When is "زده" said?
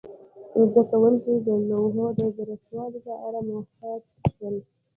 0.71-0.81